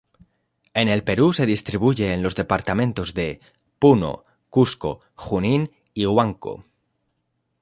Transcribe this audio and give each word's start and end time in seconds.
En 0.73 0.87
el 0.89 1.03
Perú 1.03 1.31
se 1.31 1.45
distribuye 1.45 2.11
en 2.11 2.23
los 2.23 2.33
departamentos 2.33 3.13
de: 3.13 3.39
Puno, 3.77 4.25
Cusco, 4.49 5.01
Junín 5.13 5.69
y 5.93 6.07
Huánuco. 6.07 6.65